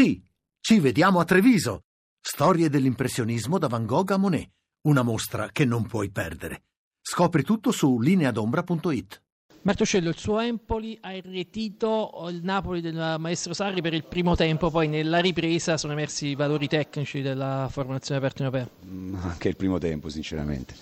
[0.00, 0.18] Sì,
[0.60, 1.82] ci vediamo a Treviso.
[2.18, 4.48] Storie dell'impressionismo da Van Gogh a Monet.
[4.86, 6.62] Una mostra che non puoi perdere.
[7.02, 9.22] Scopri tutto su lineadombra.it.
[9.60, 14.70] Martoscello, il suo Empoli ha irretito il Napoli del maestro Sarri per il primo tempo,
[14.70, 18.66] poi nella ripresa sono emersi i valori tecnici della formazione partenopea.
[18.86, 20.74] Mm, anche il primo tempo, sinceramente.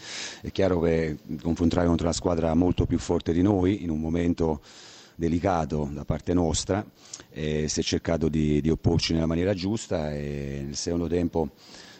[0.42, 4.60] È chiaro che confrontare contro una squadra molto più forte di noi in un momento
[5.18, 6.84] delicato da parte nostra,
[7.30, 11.50] eh, si è cercato di, di opporci nella maniera giusta e nel secondo tempo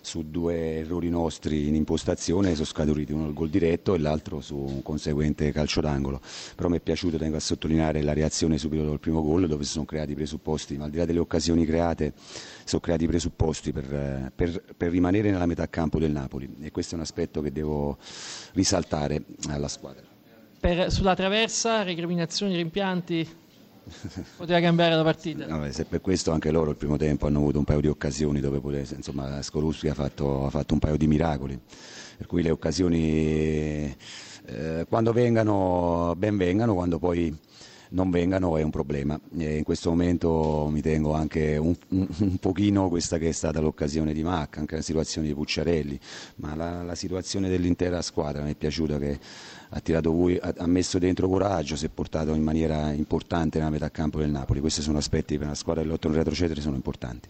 [0.00, 4.56] su due errori nostri in impostazione sono scaturiti uno il gol diretto e l'altro su
[4.56, 6.20] un conseguente calcio d'angolo.
[6.54, 9.64] Però mi è piaciuto, tengo a sottolineare la reazione subito dopo il primo gol dove
[9.64, 12.14] si sono creati i presupposti, ma al di là delle occasioni create
[12.64, 16.94] sono creati i presupposti per, per, per rimanere nella metà campo del Napoli e questo
[16.94, 17.98] è un aspetto che devo
[18.52, 20.07] risaltare alla squadra.
[20.60, 23.28] Per, sulla traversa, recriminazioni, rimpianti?
[24.36, 25.46] Poteva cambiare la partita.
[25.46, 28.40] No, se per questo anche loro il primo tempo hanno avuto un paio di occasioni
[28.40, 31.58] dove pure, insomma, Skorupski ha fatto, ha fatto un paio di miracoli.
[32.16, 33.96] Per cui le occasioni
[34.46, 37.36] eh, quando vengano ben vengano, quando poi
[37.90, 39.18] non vengano è un problema.
[39.36, 43.60] E in questo momento mi tengo anche un, un, un, pochino questa che è stata
[43.60, 45.98] l'occasione di Mac, anche la situazione di Pucciarelli,
[46.36, 49.18] ma la, la situazione dell'intera squadra mi è piaciuta che
[49.70, 53.90] ha, voi, ha, ha, messo dentro coraggio, si è portato in maniera importante nella metà
[53.90, 54.60] campo del Napoli.
[54.60, 57.28] Questi sono aspetti per una squadra che lotta in retrocedere sono importanti.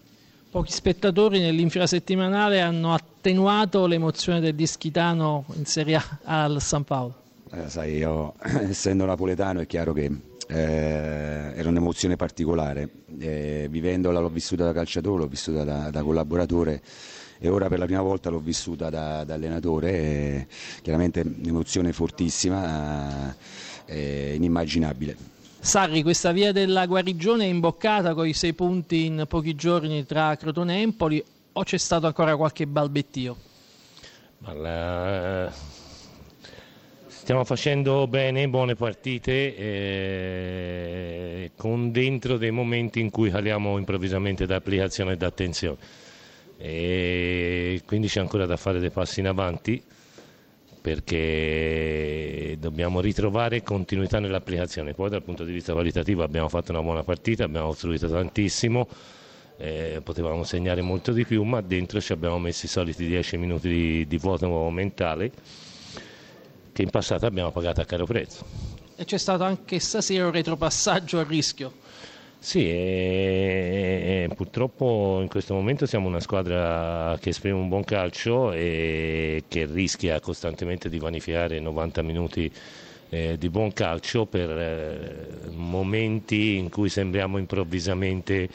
[0.51, 7.13] Pochi spettatori nell'infrasettimanale hanno attenuato l'emozione del Dischitano in Serie A al San Paolo.
[7.51, 8.33] Eh, sai, io
[8.67, 10.09] essendo napoletano è chiaro che
[10.51, 16.81] eh, era un'emozione particolare, eh, vivendola l'ho vissuta da calciatore, l'ho vissuta da, da, collaboratore
[17.37, 20.47] e ora per la prima volta l'ho vissuta da, da allenatore, eh,
[20.81, 23.35] chiaramente un'emozione fortissima,
[23.85, 25.17] eh, inimmaginabile.
[25.59, 30.35] Sarri, questa via della guarigione è imboccata con i sei punti in pochi giorni tra
[30.35, 33.37] Crotone e Empoli o c'è stato ancora qualche balbettio?
[34.39, 35.51] La
[37.29, 44.55] Stiamo facendo bene, buone partite, eh, con dentro dei momenti in cui caliamo improvvisamente da
[44.55, 45.77] applicazione e da attenzione.
[46.57, 49.79] E quindi c'è ancora da fare dei passi in avanti
[50.81, 54.95] perché dobbiamo ritrovare continuità nell'applicazione.
[54.95, 58.87] Poi dal punto di vista qualitativo abbiamo fatto una buona partita, abbiamo costruito tantissimo,
[59.57, 63.69] eh, potevamo segnare molto di più, ma dentro ci abbiamo messo i soliti 10 minuti
[63.69, 65.31] di, di vuoto mentale
[66.79, 68.45] che in passato abbiamo pagato a caro prezzo.
[68.95, 71.73] E c'è stato anche stasera un retropassaggio a rischio.
[72.39, 78.53] Sì, e, e, purtroppo in questo momento siamo una squadra che esprime un buon calcio
[78.53, 82.49] e che rischia costantemente di vanificare 90 minuti
[83.09, 88.47] eh, di buon calcio per eh, momenti in cui sembriamo improvvisamente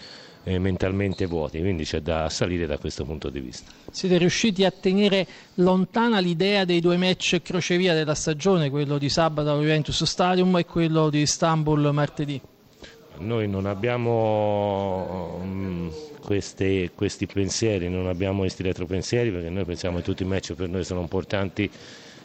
[0.44, 3.72] eh, mentalmente vuoti, quindi c'è da salire da questo punto di vista.
[3.90, 9.50] Siete riusciti a tenere lontana l'idea dei due match crocevia della stagione, quello di sabato
[9.50, 12.40] allo Juventus Stadium e quello di Istanbul martedì?
[13.16, 15.90] Noi non abbiamo um,
[16.20, 20.68] queste, questi pensieri, non abbiamo questi retropensieri perché noi pensiamo che tutti i match per
[20.68, 21.70] noi sono importanti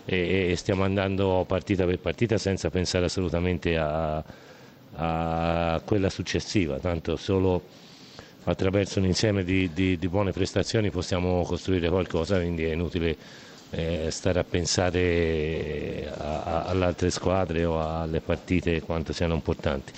[0.06, 4.24] e, stiamo andando partita per partita senza pensare assolutamente a,
[4.96, 7.62] a quella successiva, tanto solo
[8.44, 13.16] attraverso un insieme di, di, di buone prestazioni possiamo costruire qualcosa, quindi è inutile
[13.72, 19.94] eh, stare a pensare alle altre squadre o alle partite quanto siano importanti.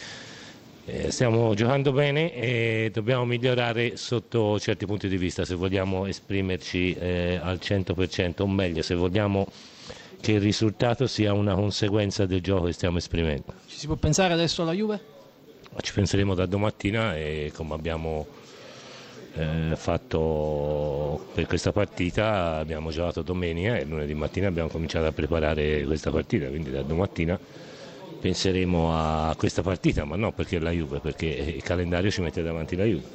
[0.86, 6.94] Eh, stiamo giocando bene e dobbiamo migliorare sotto certi punti di vista se vogliamo esprimerci
[6.94, 9.46] eh, al 100% o meglio se vogliamo
[10.20, 13.54] che il risultato sia una conseguenza del gioco che stiamo esprimendo.
[13.68, 15.21] Ci si può pensare adesso alla Juve?
[15.82, 18.28] Ci penseremo da domattina e come abbiamo
[19.34, 25.84] eh, fatto per questa partita abbiamo giocato domenica e lunedì mattina abbiamo cominciato a preparare
[25.86, 27.40] questa partita, quindi da domattina
[28.20, 32.76] penseremo a questa partita, ma non perché la Juve, perché il calendario ci mette davanti
[32.76, 33.10] la Juve.